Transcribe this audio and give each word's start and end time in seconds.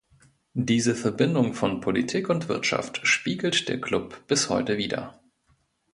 Diese 0.55 0.95
Verbindung 0.95 1.53
von 1.53 1.79
Politik 1.79 2.27
und 2.31 2.49
Wirtschaft 2.49 3.05
spiegelt 3.05 3.69
der 3.69 3.79
Club 3.79 4.25
bis 4.25 4.49
heute 4.49 4.79
wider. 4.79 5.19